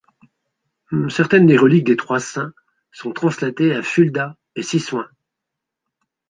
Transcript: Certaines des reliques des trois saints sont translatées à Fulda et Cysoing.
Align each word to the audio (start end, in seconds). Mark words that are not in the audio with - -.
Certaines 1.09 1.45
des 1.45 1.57
reliques 1.59 1.85
des 1.85 1.95
trois 1.95 2.19
saints 2.19 2.53
sont 2.91 3.11
translatées 3.13 3.75
à 3.75 3.83
Fulda 3.83 4.35
et 4.55 4.63
Cysoing. 4.63 5.07